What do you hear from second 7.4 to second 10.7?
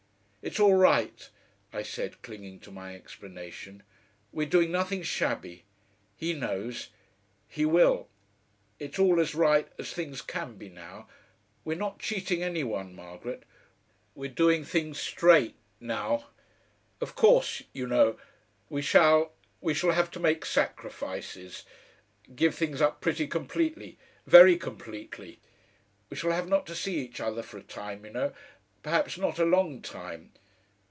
He will. It's all as right as things can be